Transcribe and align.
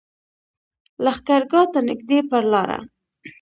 لښکرګاه 1.03 1.65
ته 1.73 1.79
نږدې 1.89 2.19
پر 2.29 2.43
لاره. 2.51 2.79